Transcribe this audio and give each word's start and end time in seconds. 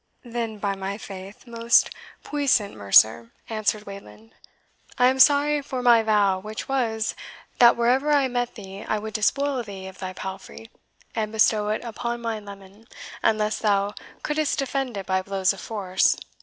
"Then, 0.25 0.57
by 0.57 0.75
my 0.75 0.97
faith, 0.97 1.45
most 1.45 1.91
puissant 2.23 2.73
mercer," 2.75 3.29
answered 3.49 3.85
Wayland, 3.85 4.31
"I 4.97 5.09
am 5.09 5.19
sorry 5.19 5.61
for 5.61 5.83
my 5.83 6.01
vow, 6.01 6.39
which 6.39 6.67
was, 6.67 7.13
that 7.59 7.77
wherever 7.77 8.11
I 8.11 8.27
met 8.27 8.55
thee 8.55 8.83
I 8.83 8.97
would 8.97 9.13
despoil 9.13 9.61
thee 9.61 9.85
of 9.85 9.99
thy 9.99 10.13
palfrey, 10.13 10.71
and 11.13 11.31
bestow 11.31 11.69
it 11.69 11.83
upon 11.83 12.19
my 12.19 12.39
leman, 12.39 12.87
unless 13.21 13.59
thou 13.59 13.93
couldst 14.23 14.57
defend 14.57 14.97
it 14.97 15.05
by 15.05 15.21
blows 15.21 15.53
of 15.53 15.61
force. 15.61 16.17